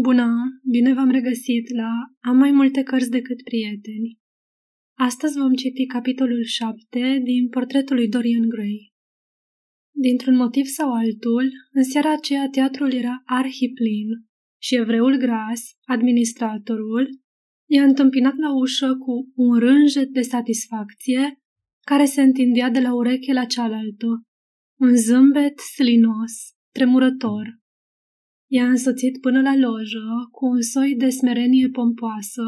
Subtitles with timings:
[0.00, 0.28] Bună,
[0.70, 1.90] bine v-am regăsit la
[2.20, 4.18] Am mai multe cărți decât prieteni.
[4.98, 8.92] Astăzi vom citi capitolul 7 din portretul lui Dorian Gray.
[9.90, 14.08] Dintr-un motiv sau altul, în seara aceea teatrul era arhiplin
[14.60, 17.08] și evreul gras, administratorul,
[17.70, 21.38] i-a întâmpinat la ușă cu un rânjet de satisfacție
[21.80, 24.22] care se întindea de la ureche la cealaltă,
[24.80, 26.32] un zâmbet slinos,
[26.72, 27.58] tremurător,
[28.50, 32.42] I-a însoțit până la lojă cu un soi de smerenie pompoasă,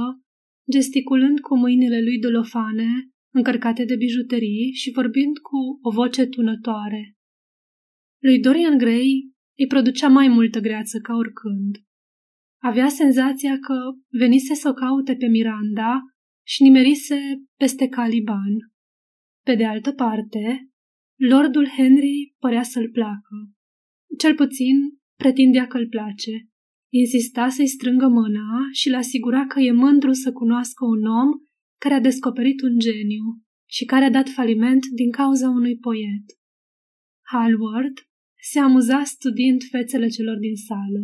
[0.71, 7.15] gesticulând cu mâinile lui dolofane, încărcate de bijuterii și vorbind cu o voce tunătoare.
[8.23, 11.77] Lui Dorian Gray îi producea mai multă greață ca oricând.
[12.63, 13.75] Avea senzația că
[14.09, 16.01] venise să o caute pe Miranda
[16.47, 17.21] și nimerise
[17.57, 18.55] peste Caliban.
[19.45, 20.69] Pe de altă parte,
[21.17, 23.51] Lordul Henry părea să-l placă.
[24.19, 24.77] Cel puțin
[25.23, 26.34] pretindea că îl place.
[26.92, 31.30] Insista să-i strângă mâna și l asigura că e mândru să cunoască un om
[31.82, 33.27] care a descoperit un geniu
[33.68, 36.24] și care a dat faliment din cauza unui poet.
[37.32, 37.96] Hallward
[38.51, 41.02] se amuza studiind fețele celor din sală.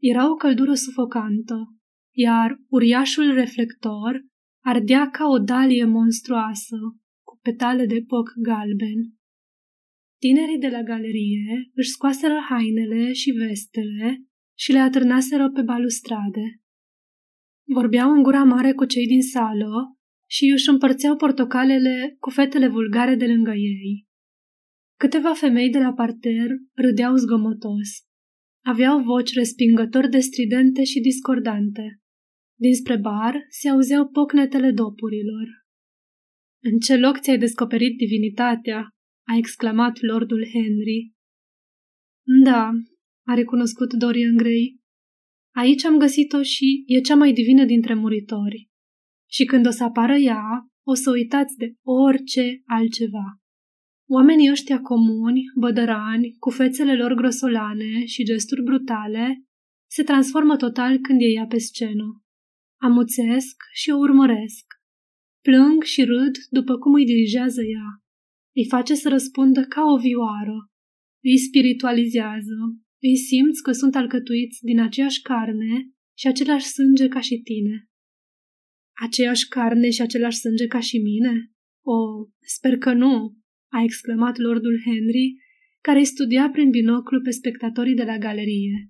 [0.00, 1.56] Era o căldură sufocantă,
[2.16, 4.24] iar uriașul reflector
[4.64, 6.76] ardea ca o dalie monstruoasă,
[7.26, 9.00] cu petale de poc galben.
[10.18, 14.24] Tinerii de la galerie își scoaseră hainele și vestele
[14.58, 16.60] și le atârnaseră pe balustrade.
[17.66, 19.98] Vorbeau în gura mare cu cei din sală
[20.30, 24.06] și își împărțeau portocalele cu fetele vulgare de lângă ei.
[24.98, 27.88] Câteva femei de la parter râdeau zgomotos.
[28.64, 32.00] Aveau voci respingător de stridente și discordante.
[32.60, 35.46] Dinspre bar se auzeau pocnetele dopurilor.
[36.62, 38.93] În ce loc ți-ai descoperit divinitatea?"
[39.26, 41.12] A exclamat lordul Henry.
[42.44, 42.70] Da,
[43.26, 44.80] a recunoscut Dorian Gray.
[45.54, 48.68] Aici am găsit-o și e cea mai divină dintre muritori.
[49.30, 53.38] Și când o să apară ea, o să uitați de orice altceva.
[54.08, 59.44] Oamenii ăștia comuni, bădărani, cu fețele lor grosolane și gesturi brutale,
[59.90, 62.22] se transformă total când e ea pe scenă.
[62.80, 64.64] Amuțesc și o urmăresc.
[65.42, 68.03] Plâng și râd după cum îi dirigează ea.
[68.56, 70.56] Îi face să răspundă ca o vioară.
[71.22, 72.58] Îi spiritualizează.
[73.02, 77.88] Îi simți că sunt alcătuiți din aceeași carne și același sânge ca și tine.
[79.06, 81.50] Aceeași carne și același sânge ca și mine?
[81.84, 81.98] O,
[82.56, 83.36] sper că nu,
[83.72, 85.36] a exclamat lordul Henry,
[85.80, 88.88] care îi studia prin binoclu pe spectatorii de la galerie.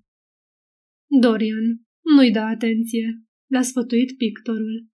[1.21, 1.65] Dorian,
[2.15, 3.21] nu-i da atenție,
[3.51, 4.87] l-a sfătuit pictorul.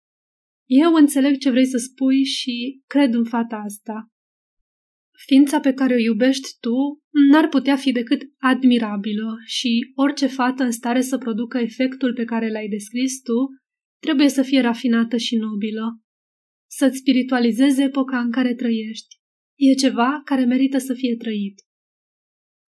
[0.69, 4.11] Eu înțeleg ce vrei să spui și cred în fata asta.
[5.25, 7.01] Ființa pe care o iubești tu
[7.31, 12.51] n-ar putea fi decât admirabilă și orice fată în stare să producă efectul pe care
[12.51, 13.37] l-ai descris tu
[13.99, 16.01] trebuie să fie rafinată și nobilă.
[16.69, 19.15] Să-ți spiritualizeze epoca în care trăiești.
[19.55, 21.55] E ceva care merită să fie trăit.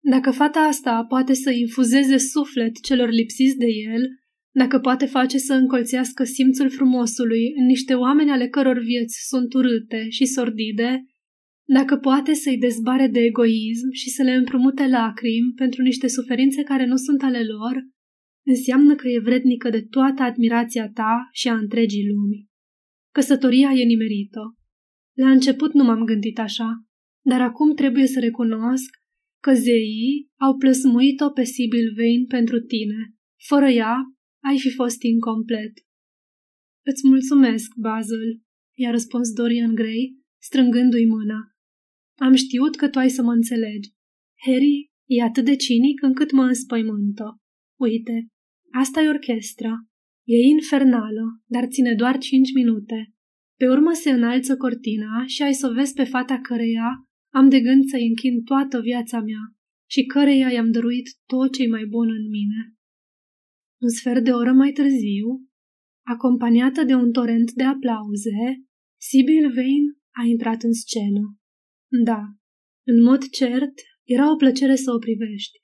[0.03, 4.07] Dacă fata asta poate să infuzeze suflet celor lipsiți de el,
[4.53, 10.09] dacă poate face să încolțească simțul frumosului în niște oameni ale căror vieți sunt urâte
[10.09, 11.05] și sordide,
[11.73, 16.85] dacă poate să-i dezbare de egoism și să le împrumute lacrimi pentru niște suferințe care
[16.85, 17.75] nu sunt ale lor,
[18.45, 22.47] înseamnă că e vrednică de toată admirația ta și a întregii lumi.
[23.13, 24.39] Căsătoria e nimerită.
[25.17, 26.85] La început nu m-am gândit așa,
[27.25, 28.89] dar acum trebuie să recunosc
[29.41, 33.15] că zeii au plăsmuit-o pe Sibyl Vane pentru tine.
[33.47, 33.95] Fără ea,
[34.43, 35.73] ai fi fost incomplet.
[36.85, 38.41] Îți mulțumesc, Basil,
[38.77, 41.51] i-a răspuns Dorian Gray, strângându-i mâna.
[42.21, 43.89] Am știut că tu ai să mă înțelegi.
[44.45, 47.41] Harry e atât de cinic încât mă înspăimântă.
[47.79, 48.27] Uite,
[48.71, 49.85] asta e orchestra.
[50.27, 53.13] E infernală, dar ține doar cinci minute.
[53.59, 57.59] Pe urmă se înalță cortina și ai să o vezi pe fata căreia am de
[57.59, 59.55] gând să-i închin toată viața mea
[59.89, 62.75] și căreia i-am dăruit tot ce mai bun în mine.
[63.81, 65.49] Un sfert de oră mai târziu,
[66.05, 68.65] acompaniată de un torent de aplauze,
[69.01, 71.40] Sibyl Vane a intrat în scenă.
[71.91, 72.21] Da,
[72.85, 73.73] în mod cert,
[74.03, 75.59] era o plăcere să o privești.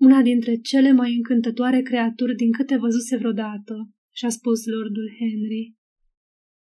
[0.00, 3.74] Una dintre cele mai încântătoare creaturi din câte văzuse vreodată,
[4.14, 5.74] și-a spus lordul Henry.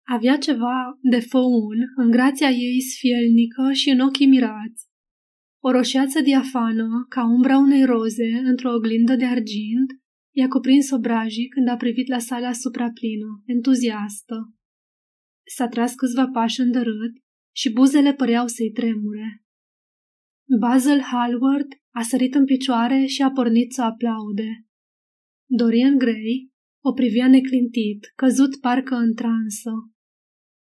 [0.07, 4.87] Avea ceva de făun în grația ei sfielnică și în ochii mirați.
[5.63, 9.89] O roșiață diafană, ca umbra unei roze, într-o oglindă de argint,
[10.35, 14.53] i-a cuprins obrajii când a privit la sala supraplină, entuziastă.
[15.55, 17.13] S-a tras câțiva pași îndărât
[17.59, 19.43] și buzele păreau să-i tremure.
[20.59, 24.65] Basil Hallward a sărit în picioare și a pornit să aplaude.
[25.49, 26.51] Dorian Gray
[26.83, 29.71] o privea neclintit, căzut parcă în transă.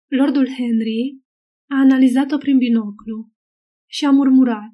[0.08, 1.20] Lordul Henry
[1.70, 3.32] a analizat-o prin binoclu
[3.90, 4.74] și a murmurat.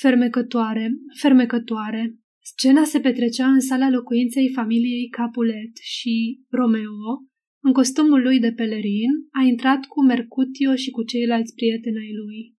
[0.00, 0.90] Fermecătoare,
[1.20, 2.16] fermecătoare.
[2.44, 7.31] Scena se petrecea în sala locuinței familiei Capulet și Romeo,
[7.64, 12.56] în costumul lui de pelerin, a intrat cu Mercutio și cu ceilalți prieteni ai lui.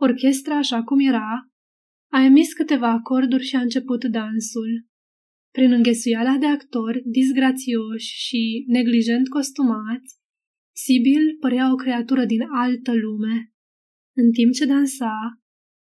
[0.00, 1.50] Orchestra, așa cum era,
[2.12, 4.86] a emis câteva acorduri și a început dansul.
[5.50, 10.20] Prin înghesuiala de actori disgrațioși și neglijent costumați,
[10.74, 13.52] Sibyl părea o creatură din altă lume.
[14.16, 15.14] În timp ce dansa,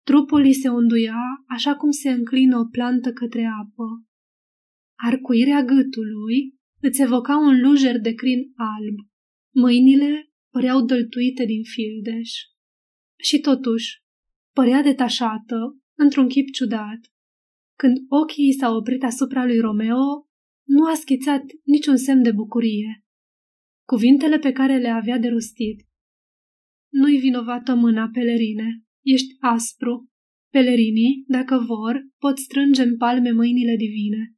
[0.06, 4.04] trupul îi se unduia așa cum se înclină o plantă către apă.
[4.98, 8.96] Arcuirea gâtului îți evoca un lujer de crin alb.
[9.54, 12.30] Mâinile păreau dăltuite din fildeș.
[13.18, 14.02] Și totuși,
[14.52, 17.00] părea detașată, într-un chip ciudat.
[17.78, 20.28] Când ochii s-au oprit asupra lui Romeo,
[20.66, 23.04] nu a schițat niciun semn de bucurie.
[23.86, 25.86] Cuvintele pe care le avea de rostit.
[26.92, 28.84] Nu-i vinovată mâna, pelerine.
[29.02, 30.10] Ești aspru.
[30.52, 34.34] Pelerinii, dacă vor, pot strânge în palme mâinile divine.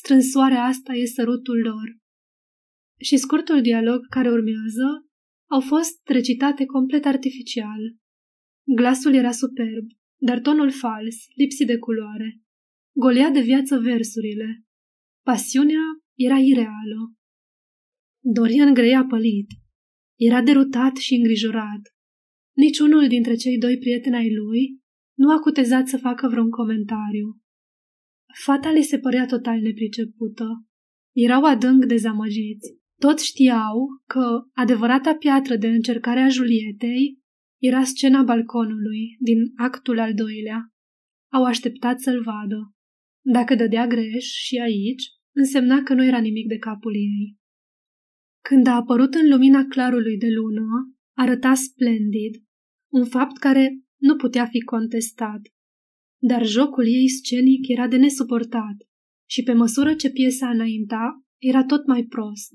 [0.00, 1.96] Strânsoarea asta e sărutul lor.
[3.00, 5.06] Și scurtul dialog care urmează
[5.50, 7.80] au fost recitate complet artificial.
[8.64, 12.40] Glasul era superb, dar tonul fals, lipsit de culoare.
[12.92, 14.64] Golea de viață versurile.
[15.24, 15.84] Pasiunea
[16.14, 17.14] era ireală.
[18.24, 19.50] Dorian Gray a pălit.
[20.18, 21.82] Era derutat și îngrijorat.
[22.56, 24.80] Niciunul dintre cei doi prieteni ai lui
[25.18, 27.40] nu a cutezat să facă vreun comentariu.
[28.44, 30.64] Fata le se părea total nepricepută.
[31.14, 32.76] Erau adânc dezamăgiți.
[33.00, 37.18] Toți știau că adevărata piatră de încercare a Julietei
[37.62, 40.70] era scena balconului din actul al doilea.
[41.32, 42.74] Au așteptat să-l vadă.
[43.24, 45.04] Dacă dădea greș și aici,
[45.34, 47.36] însemna că nu era nimic de capul ei.
[48.48, 52.34] Când a apărut în lumina clarului de lună, arăta splendid,
[52.92, 55.40] un fapt care nu putea fi contestat.
[56.30, 58.76] Dar jocul ei scenic era de nesuportat
[59.28, 62.52] și pe măsură ce piesa înainta, era tot mai prost.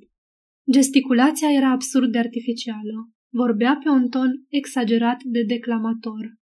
[0.71, 3.11] Gesticulația era absurd de artificială.
[3.29, 6.33] Vorbea pe un ton exagerat de declamator.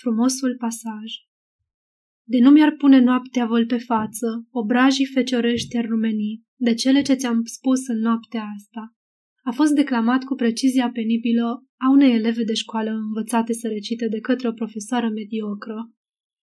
[0.00, 1.08] Frumosul pasaj.
[2.24, 7.14] De nu mi-ar pune noaptea văl pe față, obrajii feciorești ar rumeni, de cele ce
[7.14, 8.94] ți-am spus în noaptea asta.
[9.42, 14.20] A fost declamat cu precizia penibilă a unei eleve de școală învățate să recite de
[14.20, 15.90] către o profesoară mediocră.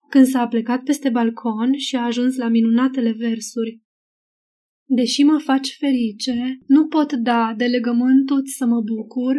[0.09, 3.81] Când s-a plecat peste balcon și a ajuns la minunatele versuri,
[4.89, 9.35] Deși mă faci ferice, nu pot da de legământul să mă bucur,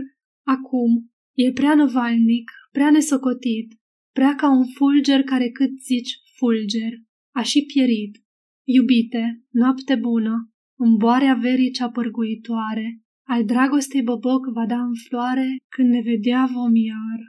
[0.47, 3.73] acum e prea năvalnic, prea nesocotit,
[4.13, 6.93] prea ca un fulger care cât zici fulger,
[7.35, 8.23] a și pierit.
[8.65, 15.57] Iubite, noapte bună, în boarea verii cea părguitoare, al dragostei boboc va da în floare
[15.77, 17.21] când ne vedea vom iar.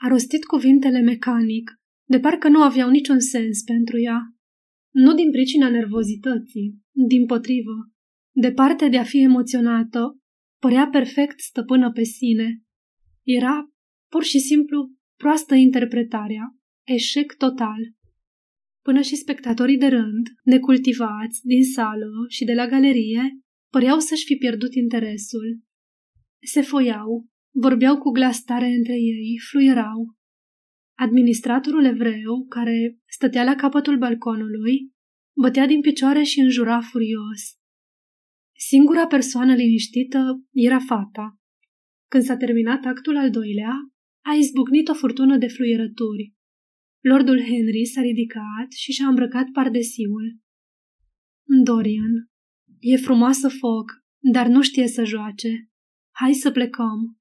[0.00, 1.70] A rostit cuvintele mecanic,
[2.08, 4.20] de parcă nu aveau niciun sens pentru ea.
[4.90, 7.92] Nu din pricina nervozității, din potrivă.
[8.34, 10.18] Departe de a fi emoționată,
[10.60, 12.62] părea perfect stăpână pe sine.
[13.22, 13.72] Era,
[14.10, 16.56] pur și simplu, proastă interpretarea,
[16.86, 17.92] eșec total.
[18.82, 24.34] Până și spectatorii de rând, necultivați, din sală și de la galerie, păreau să-și fi
[24.36, 25.62] pierdut interesul.
[26.40, 30.17] Se foiau, vorbeau cu glas tare între ei, fluierau.
[31.00, 34.92] Administratorul evreu, care stătea la capătul balconului,
[35.36, 37.40] bătea din picioare și înjura furios.
[38.56, 41.38] Singura persoană liniștită era fata.
[42.10, 43.74] Când s-a terminat actul al doilea,
[44.24, 46.34] a izbucnit o furtună de fluierături.
[47.00, 50.38] Lordul Henry s-a ridicat și și-a îmbrăcat pardesiul.
[51.64, 52.30] Dorian,
[52.78, 53.92] e frumoasă foc,
[54.32, 55.68] dar nu știe să joace.
[56.10, 57.18] Hai să plecăm.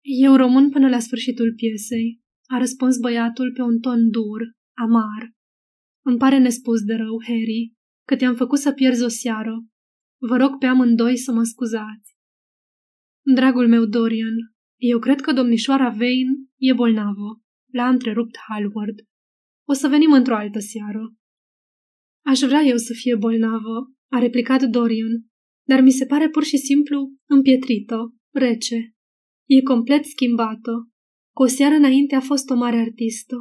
[0.00, 2.20] Eu rămân până la sfârșitul piesei,
[2.50, 4.40] a răspuns băiatul pe un ton dur,
[4.76, 5.32] amar.
[6.04, 7.72] Îmi pare nespus de rău, Harry,
[8.06, 9.64] că te-am făcut să pierzi o seară.
[10.20, 12.16] Vă rog pe amândoi să mă scuzați.
[13.34, 14.36] Dragul meu Dorian,
[14.76, 17.42] eu cred că domnișoara Vane e bolnavă.
[17.72, 18.98] L-a întrerupt Hallward.
[19.68, 21.14] O să venim într-o altă seară.
[22.26, 25.26] Aș vrea eu să fie bolnavă, a replicat Dorian,
[25.66, 28.94] dar mi se pare pur și simplu împietrită, rece.
[29.48, 30.90] E complet schimbată.
[31.38, 33.36] Cu o seară înainte a fost o mare artistă.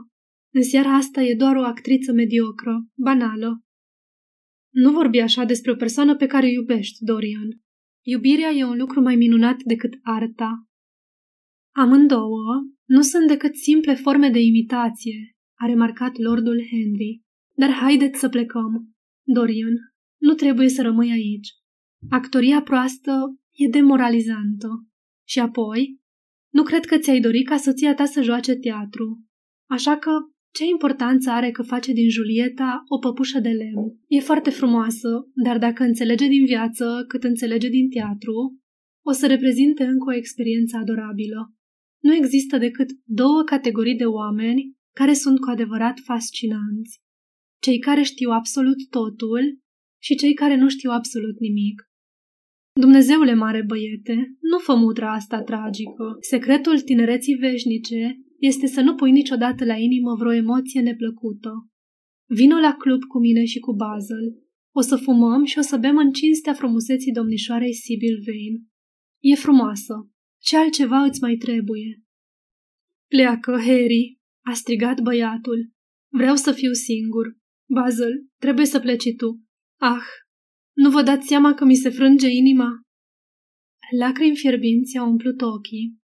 [0.53, 3.63] În seara asta e doar o actriță mediocră, banală.
[4.73, 7.47] Nu vorbi așa despre o persoană pe care o iubești, Dorian.
[8.05, 10.67] Iubirea e un lucru mai minunat decât arta.
[11.75, 12.53] Amândouă
[12.85, 17.21] nu sunt decât simple forme de imitație, a remarcat lordul Henry.
[17.55, 18.95] Dar haideți să plecăm.
[19.25, 19.73] Dorian,
[20.21, 21.47] nu trebuie să rămâi aici.
[22.09, 24.87] Actoria proastă e demoralizantă.
[25.27, 25.99] Și apoi,
[26.53, 29.23] nu cred că ți-ai dori ca soția ta să joace teatru.
[29.69, 30.11] Așa că,
[30.53, 33.99] ce importanță are că face din Julieta o păpușă de lemn?
[34.07, 38.59] E foarte frumoasă, dar dacă înțelege din viață cât înțelege din teatru,
[39.05, 41.53] o să reprezinte încă o experiență adorabilă.
[42.03, 46.99] Nu există decât două categorii de oameni care sunt cu adevărat fascinanți.
[47.61, 49.59] Cei care știu absolut totul
[50.01, 51.86] și cei care nu știu absolut nimic.
[52.79, 56.17] Dumnezeule mare băiete, nu fă mutra asta tragică.
[56.19, 61.51] Secretul tinereții veșnice este să nu pui niciodată la inimă vreo emoție neplăcută.
[62.29, 64.25] Vino la club cu mine și cu Basil.
[64.75, 68.63] O să fumăm și o să bem în cinstea frumuseții domnișoarei Sibyl Vane.
[69.19, 70.09] E frumoasă.
[70.41, 72.03] Ce altceva îți mai trebuie?
[73.09, 75.71] Pleacă, Harry, a strigat băiatul.
[76.11, 77.37] Vreau să fiu singur.
[77.69, 79.43] Basil, trebuie să pleci tu.
[79.79, 80.07] Ah,
[80.83, 82.69] nu vă dați seama că mi se frânge inima?
[83.99, 85.97] Lacrimi fierbinți au umplut ochii.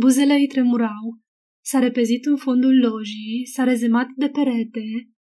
[0.00, 1.20] Buzele îi tremurau.
[1.64, 4.86] S-a repezit în fundul lojii, s-a rezemat de perete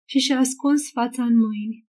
[0.08, 1.86] și și-a ascuns fața în mâini.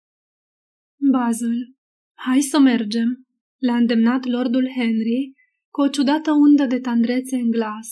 [1.13, 1.77] Basil,
[2.15, 3.27] hai să mergem,
[3.59, 5.33] l-a îndemnat lordul Henry
[5.71, 7.89] cu o ciudată undă de tandrețe în glas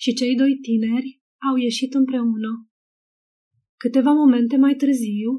[0.00, 2.68] și cei doi tineri au ieșit împreună.
[3.76, 5.30] Câteva momente mai târziu,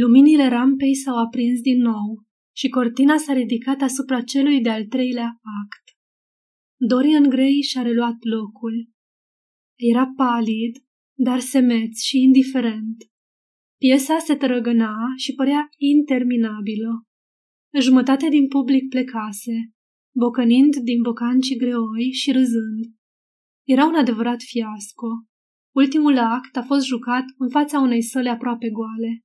[0.00, 5.84] luminile rampei s-au aprins din nou și cortina s-a ridicat asupra celui de-al treilea act.
[6.88, 8.90] Dorian Gray și-a reluat locul.
[9.78, 10.76] Era palid,
[11.18, 12.96] dar semeț și indiferent.
[13.78, 17.06] Piesa se trăgăna și părea interminabilă.
[17.80, 19.72] Jumătate din public plecase,
[20.14, 22.84] bocănind din bocanci greoi și râzând.
[23.66, 25.06] Era un adevărat fiasco.
[25.74, 29.20] Ultimul act a fost jucat în fața unei săli aproape goale.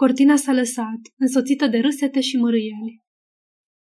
[0.00, 3.02] Cortina s-a lăsat, însoțită de râsete și mărâieli.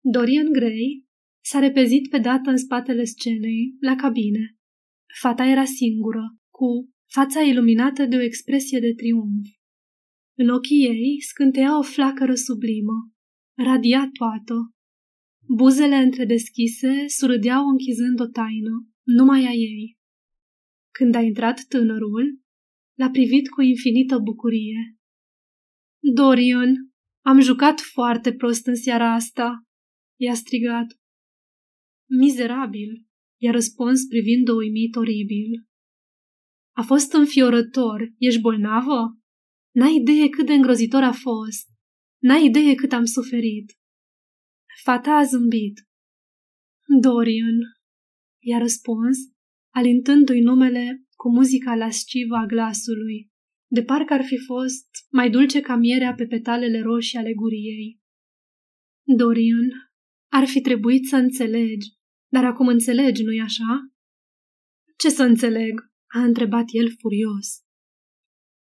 [0.04, 1.06] Dorian Gray
[1.44, 4.58] s-a repezit pe dată în spatele scenei, la cabine.
[5.22, 9.48] Fata era singură, cu fața iluminată de o expresie de triumf.
[10.38, 13.12] În ochii ei scânteia o flacără sublimă,
[13.56, 14.56] radia toată.
[15.58, 19.98] Buzele întredeschise surâdeau închizând o taină, numai a ei.
[20.92, 22.42] Când a intrat tânărul,
[23.00, 24.97] l-a privit cu infinită bucurie.
[26.00, 26.92] Dorian,
[27.26, 29.64] am jucat foarte prost în seara asta,
[30.20, 30.86] i-a strigat.
[32.20, 33.06] Mizerabil,
[33.42, 35.68] i-a răspuns privind-o uimit oribil.
[36.76, 39.18] A fost înfiorător, ești bolnavă?
[39.76, 41.68] N-ai idee cât de îngrozitor a fost.
[42.22, 43.74] N-ai idee cât am suferit.
[44.84, 45.88] Fata a zâmbit.
[47.02, 47.58] Dorian,
[48.44, 49.18] i-a răspuns,
[49.74, 53.32] alintându-i numele cu muzica lascivă a glasului
[53.68, 58.00] de parcă ar fi fost mai dulce ca mierea pe petalele roșii ale guriei.
[59.04, 59.70] Dorian,
[60.32, 61.88] ar fi trebuit să înțelegi,
[62.32, 63.92] dar acum înțelegi, nu-i așa?
[64.98, 65.88] Ce să înțeleg?
[66.08, 67.48] a întrebat el furios.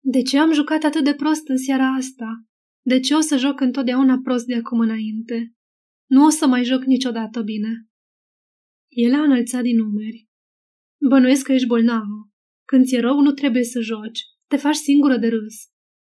[0.03, 2.45] De ce am jucat atât de prost în seara asta?
[2.81, 5.53] De ce o să joc întotdeauna prost de acum înainte?
[6.09, 7.87] Nu o să mai joc niciodată bine.
[8.87, 10.27] El a înălțat din numeri.
[11.09, 12.29] Bănuiesc că ești bolnavă.
[12.67, 14.19] Când ți-e rău, nu trebuie să joci.
[14.55, 15.55] Te faci singură de râs.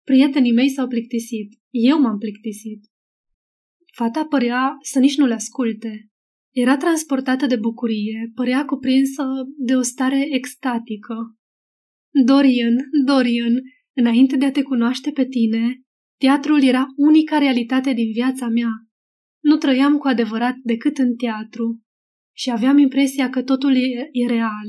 [0.05, 1.53] Prietenii mei s-au plictisit.
[1.71, 2.81] Eu m-am plictisit.
[3.95, 6.09] Fata părea să nici nu le asculte.
[6.55, 9.25] Era transportată de bucurie, părea cuprinsă
[9.57, 11.15] de o stare extatică.
[12.25, 13.61] Dorian, Dorian,
[13.97, 15.83] înainte de a te cunoaște pe tine,
[16.21, 18.71] teatrul era unica realitate din viața mea.
[19.43, 21.83] Nu trăiam cu adevărat decât în teatru
[22.37, 24.69] și aveam impresia că totul e, e real.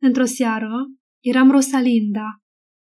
[0.00, 0.72] Într-o seară
[1.20, 2.41] eram Rosalinda,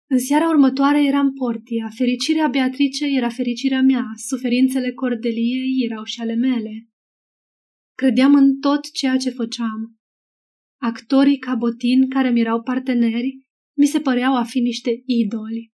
[0.09, 6.35] în seara următoare eram Portia, fericirea Beatrice era fericirea mea, suferințele Cordeliei erau și ale
[6.35, 6.89] mele.
[7.95, 9.99] Credeam în tot ceea ce făceam.
[10.81, 13.47] Actorii cabotin care mi erau parteneri
[13.79, 15.73] mi se păreau a fi niște idoli.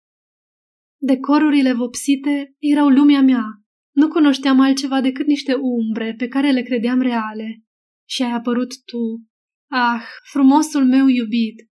[1.02, 3.46] Decorurile vopsite erau lumea mea.
[3.92, 7.64] Nu cunoșteam altceva decât niște umbre pe care le credeam reale.
[8.10, 9.28] Și ai apărut tu.
[9.70, 11.70] Ah, frumosul meu iubit,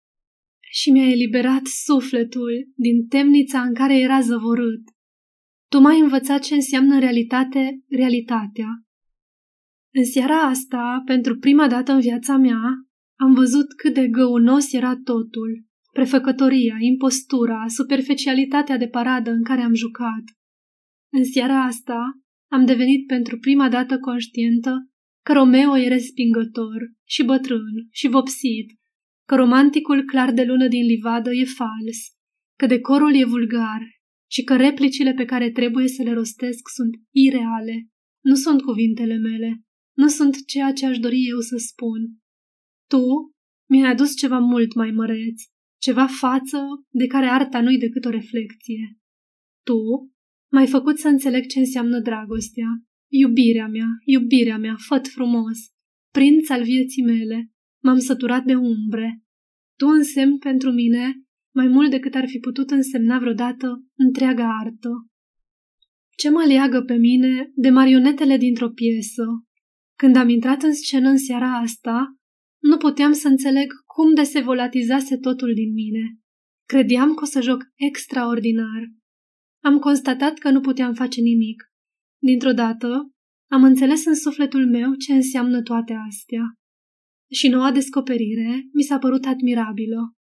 [0.79, 4.83] și mi-a eliberat sufletul din temnița în care era zăvorât.
[5.71, 8.69] Tu m-ai învățat ce înseamnă în realitate realitatea.
[9.95, 12.61] În seara asta, pentru prima dată în viața mea,
[13.19, 15.65] am văzut cât de găunos era totul.
[15.93, 20.25] Prefăcătoria, impostura, superficialitatea de paradă în care am jucat.
[21.13, 24.91] În seara asta am devenit pentru prima dată conștientă
[25.25, 28.71] că Romeo e respingător și bătrân și vopsit
[29.29, 31.99] că romanticul clar de lună din livadă e fals,
[32.59, 33.81] că decorul e vulgar,
[34.31, 37.89] și că replicile pe care trebuie să le rostesc sunt ireale.
[38.25, 39.63] Nu sunt cuvintele mele.
[39.97, 42.01] Nu sunt ceea ce aș dori eu să spun.
[42.89, 43.35] Tu
[43.69, 45.43] mi-ai adus ceva mult mai măreț,
[45.81, 46.59] ceva față
[46.91, 48.99] de care arta nu-i decât o reflecție.
[49.65, 49.79] Tu
[50.53, 52.69] m-ai făcut să înțeleg ce înseamnă dragostea,
[53.13, 55.59] iubirea mea, iubirea mea, făt frumos,
[56.13, 57.51] prinț al vieții mele,
[57.87, 59.23] m-am săturat de umbre.
[59.79, 61.23] Tu însemn pentru mine
[61.55, 64.91] mai mult decât ar fi putut însemna vreodată întreaga artă.
[66.17, 69.25] Ce mă leagă pe mine de marionetele dintr-o piesă?
[69.99, 72.17] Când am intrat în scenă în seara asta,
[72.63, 76.19] nu puteam să înțeleg cum de se volatizase totul din mine.
[76.69, 78.83] Credeam că o să joc extraordinar.
[79.65, 81.63] Am constatat că nu puteam face nimic.
[82.19, 83.11] Dintr-o dată,
[83.51, 86.43] am înțeles în sufletul meu ce înseamnă toate astea.
[87.31, 90.17] Și noua descoperire mi s-a părut admirabilă.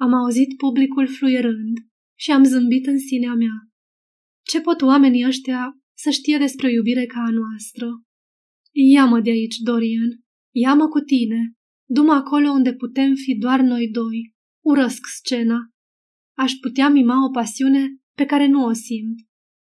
[0.00, 1.76] Am auzit publicul fluierând
[2.18, 3.68] și am zâmbit în sinea mea.
[4.42, 8.02] Ce pot oamenii ăștia să știe despre o iubire ca a noastră?
[8.72, 10.10] Ia-mă de aici, Dorian.
[10.54, 11.52] Ia-mă cu tine.
[11.88, 14.34] Du-mă acolo unde putem fi doar noi doi.
[14.64, 15.58] Urăsc scena.
[16.36, 19.18] Aș putea mima o pasiune pe care nu o simt,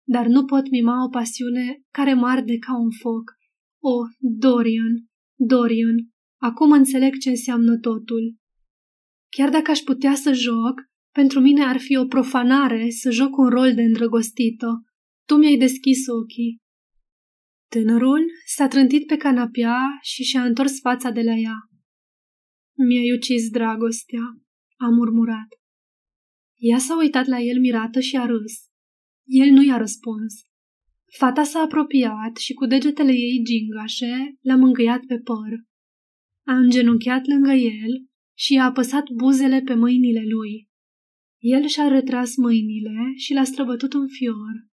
[0.07, 3.31] dar nu pot mima o pasiune care mă arde ca un foc.
[3.83, 5.05] O, Dorian,
[5.39, 6.10] Dorian,
[6.41, 8.35] acum înțeleg ce înseamnă totul.
[9.29, 10.81] Chiar dacă aș putea să joc,
[11.13, 14.83] pentru mine ar fi o profanare să joc un rol de îndrăgostită.
[15.27, 16.57] Tu mi-ai deschis ochii.
[17.69, 21.57] Tânărul s-a trântit pe canapea și și-a întors fața de la ea.
[22.87, 24.23] Mi-ai ucis dragostea,
[24.77, 25.47] a murmurat.
[26.57, 28.53] Ea s-a uitat la el mirată și a râs.
[29.25, 30.33] El nu i-a răspuns.
[31.17, 35.70] Fata s-a apropiat și cu degetele ei gingașe l-a mângâiat pe păr.
[36.47, 38.05] A îngenunchiat lângă el
[38.37, 40.69] și a apăsat buzele pe mâinile lui.
[41.39, 44.67] El și-a retras mâinile și l-a străbătut un fior.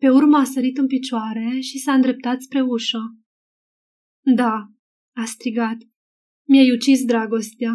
[0.00, 3.16] Pe urmă a sărit în picioare și s-a îndreptat spre ușă.
[4.34, 4.72] Da,
[5.16, 5.76] a strigat.
[6.48, 7.72] Mi-ai ucis dragostea.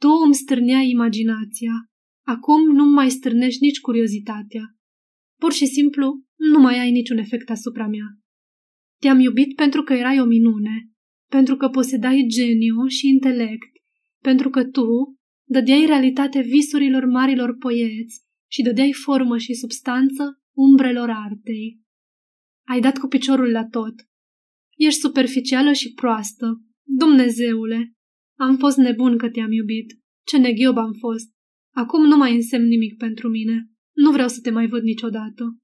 [0.00, 1.72] Tu îmi stârnea imaginația.
[2.26, 4.74] Acum nu mai stârnești nici curiozitatea.
[5.40, 8.06] Pur și simplu, nu mai ai niciun efect asupra mea.
[9.00, 10.90] Te-am iubit pentru că erai o minune,
[11.30, 13.72] pentru că posedai geniu și intelect,
[14.22, 15.16] pentru că tu
[15.48, 21.80] dădeai realitate visurilor marilor poeți și dădeai formă și substanță umbrelor artei.
[22.68, 23.94] Ai dat cu piciorul la tot.
[24.76, 26.62] Ești superficială și proastă.
[26.86, 27.92] Dumnezeule,
[28.38, 29.86] am fost nebun că te-am iubit.
[30.26, 31.30] Ce neghiob am fost.
[31.74, 33.70] Acum nu mai însemn nimic pentru mine.
[33.96, 35.58] Nu vreau să te mai văd niciodată.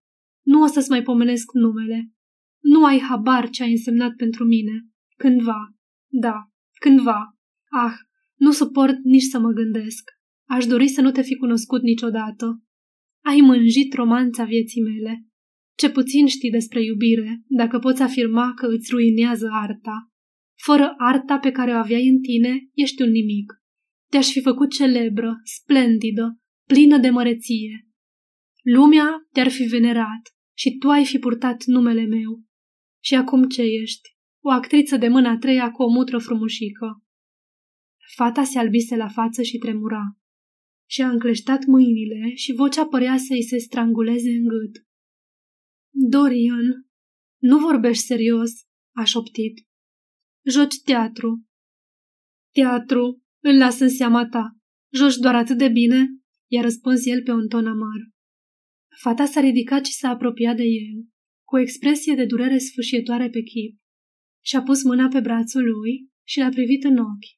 [0.45, 2.11] Nu o să-ți mai pomenesc numele.
[2.63, 4.87] Nu ai habar ce ai însemnat pentru mine.
[5.19, 5.75] Cândva.
[6.11, 6.35] Da,
[6.81, 7.37] cândva.
[7.71, 7.95] Ah,
[8.35, 10.11] nu suport nici să mă gândesc.
[10.49, 12.63] Aș dori să nu te fi cunoscut niciodată.
[13.25, 15.27] Ai mânjit romanța vieții mele.
[15.77, 20.11] Ce puțin știi despre iubire, dacă poți afirma că îți ruinează arta.
[20.65, 23.53] Fără arta pe care o aveai în tine, ești un nimic.
[24.11, 27.89] Te-aș fi făcut celebră, splendidă, plină de măreție.
[28.63, 32.45] Lumea te-ar fi venerat și tu ai fi purtat numele meu.
[33.03, 34.16] Și acum ce ești?
[34.49, 37.03] O actriță de mâna treia cu o mutră frumușică.
[38.15, 40.03] Fata se albise la față și tremura.
[40.89, 44.87] Și-a încleștat mâinile și vocea părea să-i se stranguleze în gât.
[45.91, 46.87] Dorian,
[47.43, 48.51] nu vorbești serios,
[48.95, 49.67] a șoptit.
[50.45, 51.45] Joci teatru.
[52.53, 54.57] Teatru, îl las în seama ta.
[54.93, 56.07] Joci doar atât de bine,
[56.51, 58.01] i-a răspuns el pe un ton amar.
[59.01, 61.05] Fata s-a ridicat și s-a apropiat de el,
[61.47, 63.85] cu o expresie de durere sfâșietoare pe chip.
[64.47, 67.31] Și-a pus mâna pe brațul lui și l-a privit în ochi.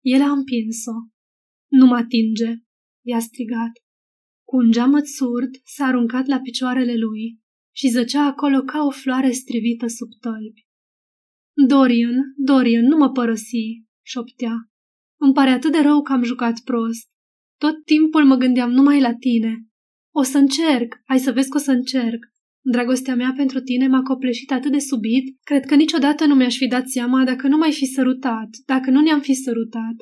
[0.00, 0.96] El a împins-o.
[1.70, 2.54] Nu mă atinge,
[3.06, 3.72] i-a strigat.
[4.48, 7.40] Cu un geamăt surd s-a aruncat la picioarele lui
[7.74, 10.66] și zăcea acolo ca o floare strivită sub tălpi.
[11.66, 14.54] Dorian, Dorian, nu mă părăsi, șoptea.
[15.20, 17.08] Îmi pare atât de rău că am jucat prost.
[17.60, 19.66] Tot timpul mă gândeam numai la tine.
[20.14, 22.31] O să încerc, hai să vezi că o să încerc.
[22.64, 26.66] Dragostea mea pentru tine m-a copleșit atât de subit, cred că niciodată nu mi-aș fi
[26.66, 29.94] dat seama dacă nu m-ai fi sărutat, dacă nu ne-am fi sărutat.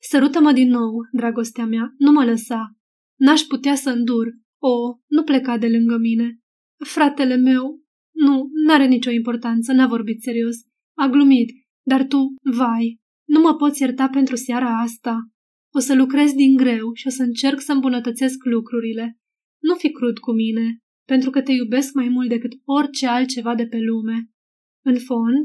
[0.00, 2.76] Sărută-mă din nou, dragostea mea, nu mă lăsa.
[3.18, 4.26] N-aș putea să îndur.
[4.62, 6.38] O, nu pleca de lângă mine.
[6.84, 7.82] Fratele meu,
[8.14, 10.56] nu, n-are nicio importanță, n-a vorbit serios.
[10.96, 11.50] A glumit,
[11.86, 15.28] dar tu, vai, nu mă poți ierta pentru seara asta.
[15.74, 19.18] O să lucrez din greu și o să încerc să îmbunătățesc lucrurile.
[19.62, 23.66] Nu fi crud cu mine, pentru că te iubesc mai mult decât orice altceva de
[23.66, 24.30] pe lume.
[24.84, 25.42] În fond,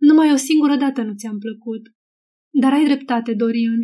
[0.00, 1.82] numai o singură dată nu ți-am plăcut.
[2.60, 3.80] Dar ai dreptate, Dorian.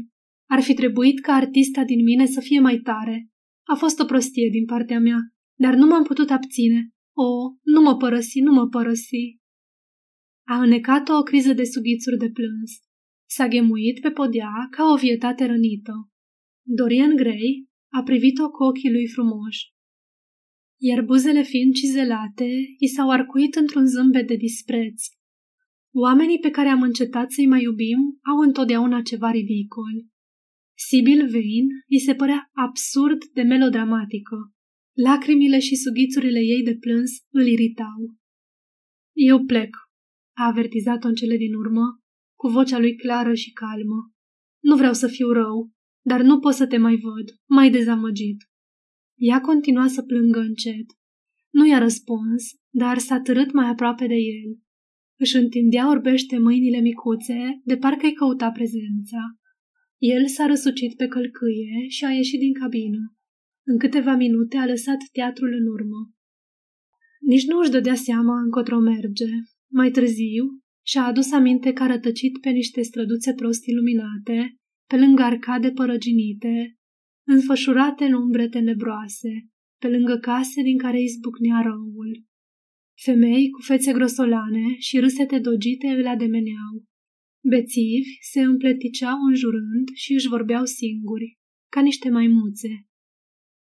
[0.51, 3.29] Ar fi trebuit ca artista din mine să fie mai tare.
[3.67, 5.19] A fost o prostie din partea mea.
[5.61, 6.91] dar nu m-am putut abține.
[7.17, 7.29] O,
[7.63, 9.39] nu mă părăsi, nu mă părăsi.
[10.47, 12.71] A înecat-o o criză de sughițuri de plâns.
[13.29, 15.93] S-a ghemuit pe podea ca o vietate rănită.
[16.67, 19.63] Dorian Gray a privit-o cu ochii lui frumoși.
[20.81, 25.03] Iar buzele fiind cizelate, i s-au arcuit într-un zâmbet de dispreț.
[25.95, 27.99] Oamenii pe care am încetat să-i mai iubim
[28.31, 30.07] au întotdeauna ceva ridicol.
[30.75, 34.37] Sibyl Vane îi se părea absurd de melodramatică.
[34.93, 38.17] Lacrimile și sughițurile ei de plâns îl iritau.
[39.13, 39.77] Eu plec,
[40.37, 42.03] a avertizat-o în cele din urmă,
[42.35, 44.13] cu vocea lui clară și calmă.
[44.63, 45.71] Nu vreau să fiu rău,
[46.05, 48.37] dar nu pot să te mai văd, mai dezamăgit.
[49.19, 50.87] Ea continua să plângă încet.
[51.51, 54.59] Nu i-a răspuns, dar s-a târât mai aproape de el.
[55.19, 59.21] Își întindea orbește mâinile micuțe, de parcă îi căuta prezența.
[59.99, 63.17] El s-a răsucit pe călcâie și a ieșit din cabină.
[63.67, 66.13] În câteva minute a lăsat teatrul în urmă.
[67.21, 69.31] Nici nu își dădea seama încotro merge.
[69.71, 70.45] Mai târziu
[70.87, 76.78] și-a adus aminte că a rătăcit pe niște străduțe prost iluminate, pe lângă arcade părăginite,
[77.35, 79.33] înfășurate în umbre tenebroase,
[79.81, 82.25] pe lângă case din care izbucnea răul.
[83.05, 86.75] Femei cu fețe grosolane și râsete dogite îl ademeneau.
[87.51, 91.39] Bețivi se împleticeau înjurând și își vorbeau singuri,
[91.73, 92.87] ca niște maimuțe.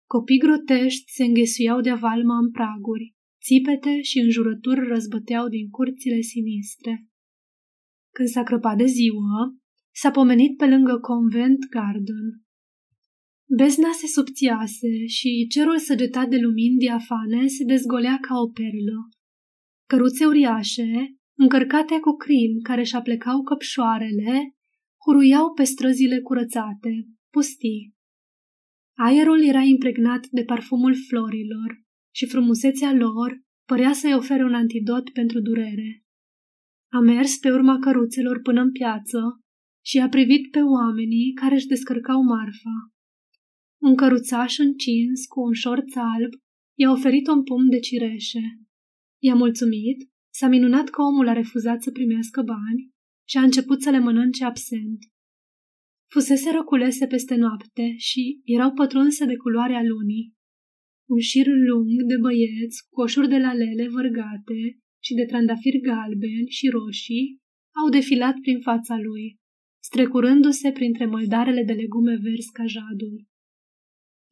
[0.06, 7.06] Copii grotești se înghesuiau de avalma în praguri, țipete și înjurături răzbăteau din curțile sinistre.
[8.14, 9.40] Când s-a crăpat de ziua,
[9.94, 12.26] s-a pomenit pe lângă Convent Garden.
[13.56, 19.08] Bezna se subțiase și cerul săgetat de lumini diafane se dezgolea ca o perlă.
[19.88, 20.90] Căruțe uriașe,
[21.38, 24.56] încărcate cu crin care și aplecau căpșoarele,
[25.04, 27.94] huruiau pe străzile curățate, pustii.
[28.98, 31.82] Aerul era impregnat de parfumul florilor
[32.14, 36.04] și frumusețea lor părea să-i ofere un antidot pentru durere.
[36.92, 39.20] A mers pe urma căruțelor până în piață
[39.84, 42.92] și a privit pe oamenii care își descărcau marfa.
[43.82, 46.32] Un căruțaș încins cu un șorț alb
[46.78, 48.44] i-a oferit un pumn de cireșe.
[49.22, 52.90] I-a mulțumit, s-a minunat că omul a refuzat să primească bani
[53.28, 54.98] și a început să le mănânce absent.
[56.12, 60.34] Fusese răculese peste noapte și erau pătrunse de culoarea lunii.
[61.08, 64.60] Un șir lung de băieți, coșuri de lalele vărgate
[65.02, 67.38] și de trandafiri galbeni și roșii
[67.82, 69.38] au defilat prin fața lui,
[69.82, 73.29] strecurându-se printre măldarele de legume verzi ca jadul.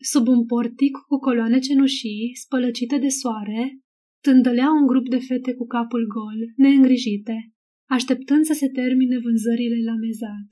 [0.01, 3.79] Sub un portic cu coloane cenușii, spălăcite de soare,
[4.23, 7.53] tândălea un grup de fete cu capul gol, neîngrijite,
[7.89, 10.49] așteptând să se termine vânzările la mezat.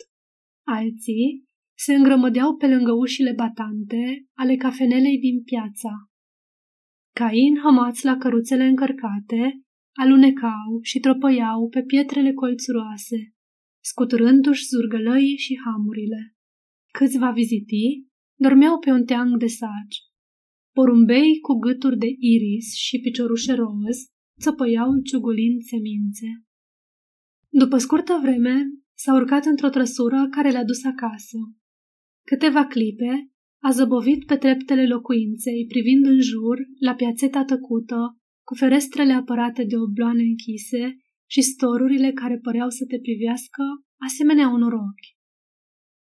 [0.66, 1.44] Alții
[1.78, 5.92] se îngrămădeau pe lângă ușile batante ale cafenelei din piața.
[7.14, 9.60] Cain hămați la căruțele încărcate,
[9.92, 13.34] alunecau și tropăiau pe pietrele colțuroase,
[13.84, 16.34] scuturându-și zurgălăii și hamurile.
[16.92, 18.06] Câțiva viziti
[18.38, 19.98] dormeau pe un teang de saci.
[20.72, 23.98] Porumbei cu gâturi de iris și piciorușe roz
[24.40, 26.26] țăpăiau ciugulind semințe.
[27.48, 28.56] După scurtă vreme,
[28.94, 31.38] s-a urcat într-o trăsură care le-a dus acasă.
[32.26, 33.30] Câteva clipe
[33.62, 39.76] a zăbovit pe treptele locuinței, privind în jur, la piațeta tăcută, cu ferestrele apărate de
[39.76, 40.96] obloane închise
[41.30, 43.62] și storurile care păreau să te privească
[44.06, 45.15] asemenea unor ochi.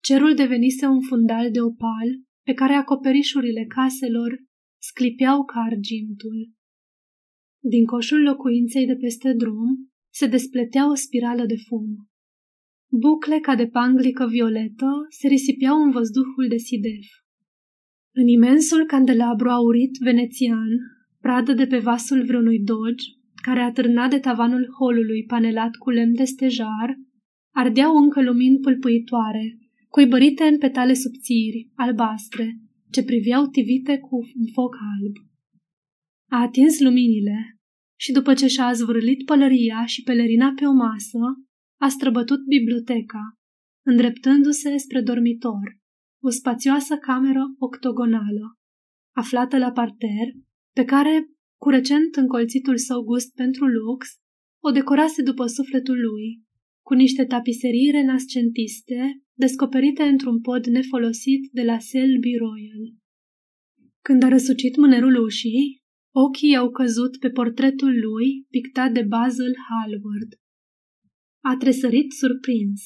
[0.01, 2.09] Cerul devenise un fundal de opal
[2.45, 4.39] pe care acoperișurile caselor
[4.81, 6.51] sclipeau ca argintul.
[7.63, 12.09] Din coșul locuinței de peste drum se despletea o spirală de fum.
[12.91, 17.05] Bucle ca de panglică violetă se risipeau în văzduhul de sidef.
[18.13, 20.69] În imensul candelabru aurit venețian,
[21.19, 23.05] pradă de pe vasul vreunui dogi,
[23.41, 26.95] care atârna de tavanul holului panelat cu lemn de stejar,
[27.55, 29.60] ardeau încă lumini pâlpâitoare,
[29.93, 32.59] cuibărite în petale subțiri, albastre,
[32.91, 35.15] ce priveau tivite cu un foc alb.
[36.29, 37.59] A atins luminile
[37.99, 41.19] și după ce și-a zvârlit pălăria și pelerina pe o masă,
[41.79, 43.23] a străbătut biblioteca,
[43.85, 45.79] îndreptându-se spre dormitor,
[46.23, 48.59] o spațioasă cameră octogonală,
[49.15, 50.27] aflată la parter,
[50.75, 51.25] pe care,
[51.61, 54.07] cu recent încolțitul său gust pentru lux,
[54.63, 56.43] o decorase după sufletul lui,
[56.85, 62.83] cu niște tapiserii renascentiste descoperite într-un pod nefolosit de la Selby Royal.
[64.07, 65.81] Când a răsucit mânerul ușii,
[66.25, 70.31] ochii au căzut pe portretul lui pictat de Basil Hallward.
[71.49, 72.79] A tresărit surprins.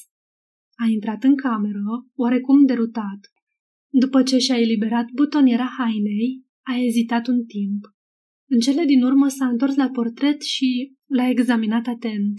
[0.84, 3.20] A intrat în cameră, oarecum derutat.
[4.02, 7.82] După ce și-a eliberat butoniera hainei, a ezitat un timp.
[8.48, 12.34] În cele din urmă s-a întors la portret și l-a examinat atent.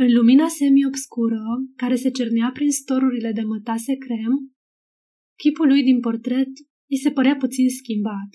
[0.00, 1.42] În lumina semi-obscură,
[1.76, 4.34] care se cernea prin storurile de mătase crem,
[5.42, 6.52] chipul lui din portret
[6.90, 8.30] îi se părea puțin schimbat.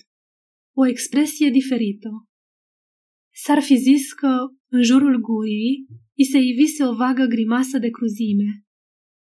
[0.76, 2.10] O expresie diferită.
[3.34, 4.34] S-ar fi zis că,
[4.70, 8.64] în jurul gurii, îi se ivise o vagă grimasă de cruzime.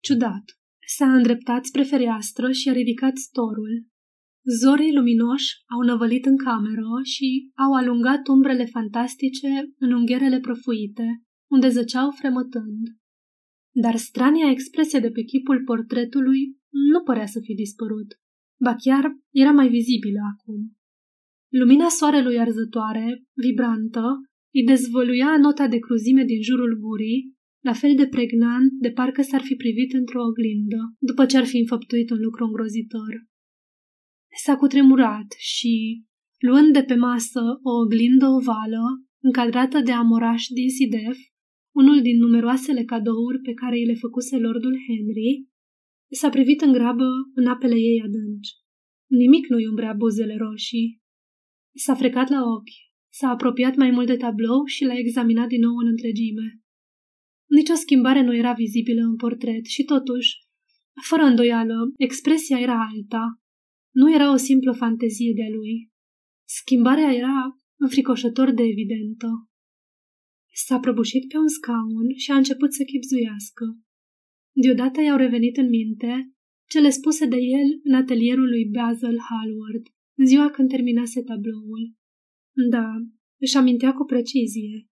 [0.04, 0.46] Ciudat.
[0.96, 3.86] S-a îndreptat spre fereastră și a ridicat storul.
[4.62, 11.70] Zorii luminoși au năvălit în cameră și au alungat umbrele fantastice în ungherele prăfuite, unde
[11.70, 12.86] zăceau fremătând.
[13.84, 16.42] Dar strania expresie de pe chipul portretului
[16.92, 18.20] nu părea să fi dispărut,
[18.60, 20.76] ba chiar era mai vizibilă acum.
[21.60, 24.06] Lumina soarelui arzătoare, vibrantă,
[24.54, 29.42] îi dezvăluia nota de cruzime din jurul gurii, la fel de pregnant de parcă s-ar
[29.42, 33.14] fi privit într-o oglindă, după ce ar fi înfăptuit un lucru îngrozitor.
[34.44, 36.04] S-a cutremurat și,
[36.40, 38.84] luând de pe masă o oglindă ovală,
[39.22, 41.18] încadrată de amoraș din Sidef,
[41.72, 45.46] unul din numeroasele cadouri pe care îi le făcuse lordul Henry,
[46.12, 48.50] s-a privit în grabă în apele ei adânci.
[49.08, 51.02] Nimic nu-i umbrea buzele roșii.
[51.76, 52.78] S-a frecat la ochi,
[53.14, 56.62] s-a apropiat mai mult de tablou și l-a examinat din nou în întregime.
[57.50, 60.30] Nici o schimbare nu era vizibilă în portret și totuși,
[61.10, 63.42] fără îndoială, expresia era alta.
[63.94, 65.92] Nu era o simplă fantezie de-a lui.
[66.48, 69.28] Schimbarea era înfricoșător de evidentă.
[70.54, 73.66] S-a prăbușit pe un scaun și a început să chipzuiască.
[74.64, 76.34] Deodată i-au revenit în minte
[76.70, 79.86] cele spuse de el în atelierul lui Basil Hallward,
[80.18, 81.94] în ziua când terminase tabloul.
[82.70, 82.90] Da,
[83.40, 84.88] își amintea cu precizie.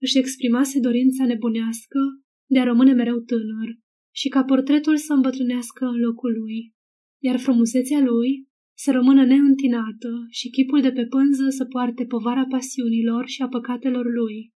[0.00, 1.98] Își exprimase dorința nebunească
[2.46, 3.78] de a rămâne mereu tânăr
[4.14, 6.74] și ca portretul să îmbătrânească în locul lui,
[7.22, 13.26] iar frumusețea lui să rămână neîntinată și chipul de pe pânză să poarte povara pasiunilor
[13.26, 14.53] și a păcatelor lui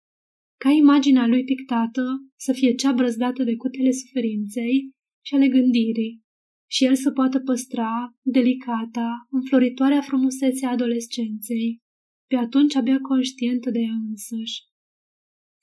[0.66, 2.02] ca imaginea lui pictată
[2.37, 4.90] să fie cea brăzdată de cutele suferinței
[5.24, 6.22] și ale gândirii,
[6.70, 11.81] și el să poată păstra delicata, înfloritoarea frumusețe a adolescenței,
[12.26, 14.62] pe atunci abia conștientă de ea însăși.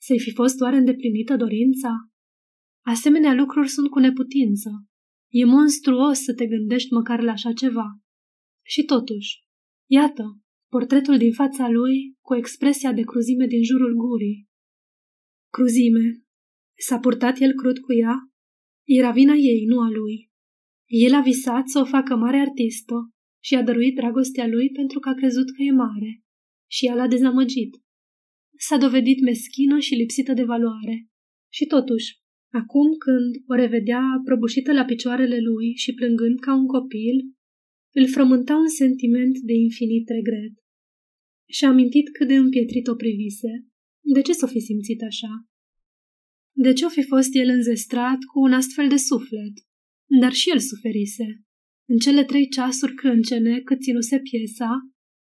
[0.00, 1.90] Să-i fi fost oare îndeplinită dorința?
[2.84, 4.70] Asemenea lucruri sunt cu neputință.
[5.32, 7.86] E monstruos să te gândești măcar la așa ceva.
[8.66, 9.30] Și totuși,
[9.90, 10.24] iată,
[10.70, 14.52] portretul din fața lui, cu expresia de cruzime din jurul gurii,
[15.56, 16.06] Cruzime.
[16.86, 18.16] S-a purtat el crud cu ea?
[19.00, 20.30] Era vina ei, nu a lui.
[20.86, 22.94] El a visat să o facă mare artistă
[23.42, 26.22] și a dăruit dragostea lui pentru că a crezut că e mare.
[26.70, 27.72] Și ea l-a dezamăgit.
[28.66, 30.96] S-a dovedit meschină și lipsită de valoare.
[31.52, 32.08] Și totuși,
[32.52, 37.16] acum când o revedea prăbușită la picioarele lui și plângând ca un copil,
[37.94, 40.54] îl frământa un sentiment de infinit regret.
[41.50, 43.68] Și-a amintit cât de împietrit o privise
[44.12, 45.46] de ce s-o fi simțit așa?
[46.56, 49.52] De ce o fi fost el înzestrat cu un astfel de suflet?
[50.20, 51.26] Dar și el suferise.
[51.88, 54.70] În cele trei ceasuri crâncene cât ținuse piesa,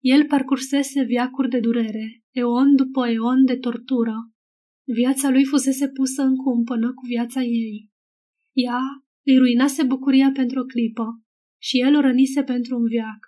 [0.00, 4.14] el parcursese viacuri de durere, eon după eon de tortură.
[4.84, 7.90] Viața lui fusese pusă în cumpănă cu viața ei.
[8.52, 8.80] Ea
[9.26, 11.06] îi ruinase bucuria pentru o clipă
[11.60, 13.20] și el o rănise pentru un viac.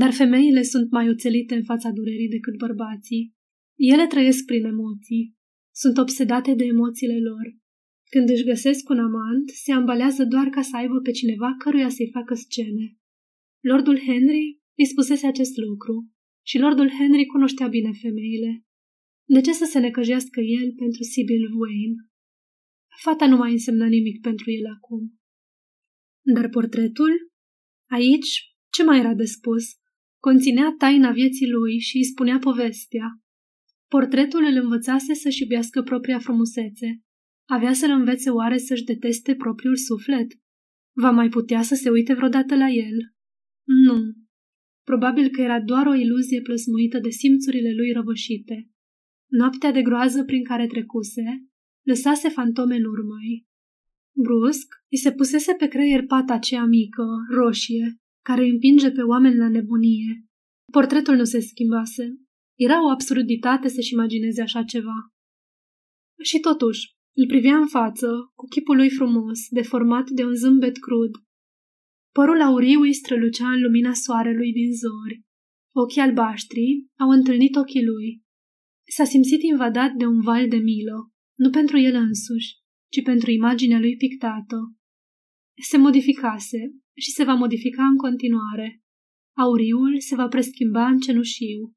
[0.00, 3.34] Dar femeile sunt mai oțelite în fața durerii decât bărbații.
[3.76, 5.34] Ele trăiesc prin emoții,
[5.74, 7.46] sunt obsedate de emoțiile lor.
[8.10, 12.10] Când își găsesc un amant, se ambalează doar ca să aibă pe cineva căruia să-i
[12.12, 12.96] facă scene.
[13.60, 16.10] Lordul Henry îi spusese acest lucru
[16.46, 18.64] și Lordul Henry cunoștea bine femeile.
[19.24, 21.96] De ce să se necăjească el pentru Sibyl Wayne?
[23.02, 25.18] Fata nu mai însemna nimic pentru el acum.
[26.34, 27.12] Dar portretul?
[27.90, 28.30] Aici,
[28.70, 29.64] ce mai era de spus?
[30.20, 33.23] Conținea taina vieții lui și îi spunea povestea.
[33.94, 37.02] Portretul îl învățase să-și iubească propria frumusețe.
[37.48, 40.26] Avea să-l învețe oare să-și deteste propriul suflet?
[40.92, 42.96] Va mai putea să se uite vreodată la el?
[43.86, 43.98] Nu.
[44.82, 48.70] Probabil că era doar o iluzie plăsmuită de simțurile lui răvășite.
[49.30, 51.24] Noaptea de groază prin care trecuse,
[51.86, 53.14] lăsase fantome în urmă
[54.24, 59.48] Brusc, îi se pusese pe creier pata aceea mică, roșie, care împinge pe oameni la
[59.48, 60.24] nebunie.
[60.72, 62.23] Portretul nu se schimbase,
[62.54, 64.98] era o absurditate să-și imagineze așa ceva.
[66.22, 71.10] Și totuși, îl privea în față, cu chipul lui frumos, deformat de un zâmbet crud.
[72.12, 75.22] Părul auriu îi strălucea în lumina soarelui din zori.
[75.74, 78.22] Ochii albaștri au întâlnit ochii lui.
[78.96, 82.54] S-a simțit invadat de un val de milă, nu pentru el însuși,
[82.92, 84.56] ci pentru imaginea lui pictată.
[85.62, 86.58] Se modificase
[86.96, 88.82] și se va modifica în continuare.
[89.36, 91.74] Auriul se va preschimba în cenușiu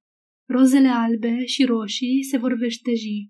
[0.48, 3.30] rozele albe și roșii se vor veșteji.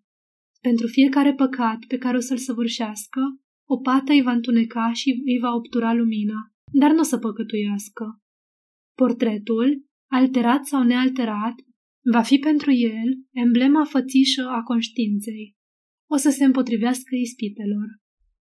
[0.61, 3.21] Pentru fiecare păcat pe care o să-l săvârșească,
[3.69, 8.21] o pată îi va întuneca și îi va obtura lumina, dar nu o să păcătuiască.
[8.95, 11.55] Portretul, alterat sau nealterat,
[12.11, 15.55] va fi pentru el emblema fățișă a conștiinței.
[16.09, 17.87] O să se împotrivească ispitelor.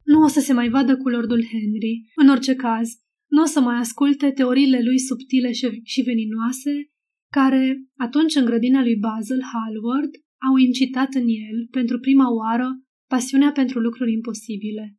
[0.03, 2.11] Nu o să se mai vadă cu Lordul Henry.
[2.15, 2.89] În orice caz,
[3.29, 5.51] nu o să mai asculte teoriile lui subtile
[5.83, 6.90] și veninoase,
[7.31, 10.11] care, atunci în grădina lui Basil Hallward,
[10.47, 12.67] au incitat în el, pentru prima oară,
[13.09, 14.95] pasiunea pentru lucruri imposibile.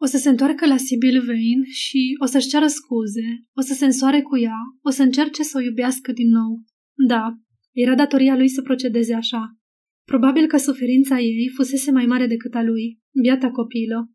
[0.00, 3.84] O să se întoarcă la Sibyl Vane și o să-și ceară scuze, o să se
[3.84, 6.64] însoare cu ea, o să încerce să o iubească din nou.
[7.08, 7.38] Da,
[7.72, 9.56] era datoria lui să procedeze așa.
[10.04, 14.10] Probabil că suferința ei fusese mai mare decât a lui, biata copilă.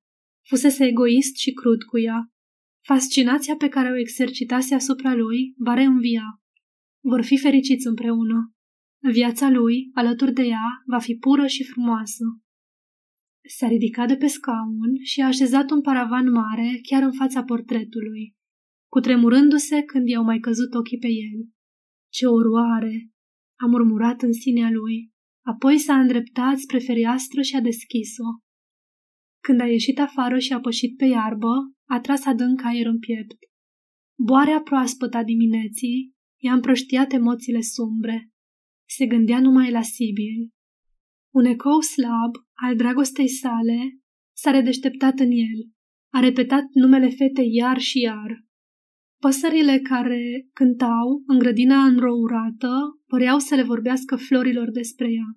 [0.47, 2.31] Fusese egoist și crud cu ea.
[2.85, 6.40] Fascinația pe care o exercitase asupra lui va reînvia.
[7.03, 8.53] Vor fi fericiți împreună.
[9.11, 12.23] Viața lui, alături de ea, va fi pură și frumoasă.
[13.57, 18.35] S-a ridicat de pe scaun și a așezat un paravan mare chiar în fața portretului,
[18.91, 21.47] cutremurându-se când i-au mai căzut ochii pe el.
[22.11, 23.09] Ce oroare!
[23.63, 25.11] a murmurat în sinea lui.
[25.45, 28.29] Apoi s-a îndreptat spre fereastră și a deschis-o.
[29.43, 31.53] Când a ieșit afară și a pășit pe iarbă,
[31.89, 33.37] a tras adânc aer în piept.
[34.23, 38.29] Boarea proaspătă a dimineții i-a împrăștiat emoțiile sumbre.
[38.89, 40.49] Se gândea numai la Sibil.
[41.33, 43.99] Un ecou slab al dragostei sale
[44.37, 45.59] s-a redeșteptat în el.
[46.13, 48.45] A repetat numele fetei iar și iar.
[49.19, 52.73] Păsările care cântau în grădina înrourată
[53.07, 55.29] păreau să le vorbească florilor despre ea.